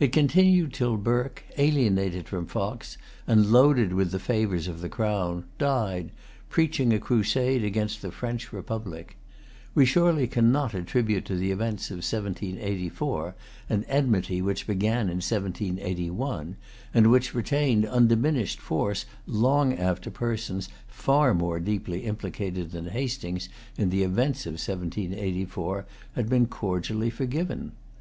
[0.00, 5.44] It continued till Burke, alienated from Fox, and loaded with the favors of the Crown,
[5.58, 6.10] died,
[6.48, 9.16] preaching a crusade against the French republic.
[9.72, 13.36] We surely cannot attribute to the events of 1784
[13.68, 16.56] an enmity which began in 1781,
[16.92, 23.48] and which retained undiminished force long after persons far more deeply implicated than Hastings
[23.78, 27.70] in the events of 1784 had been cordially forgiven.